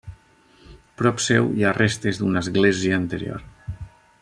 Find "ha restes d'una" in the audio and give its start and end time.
1.67-2.43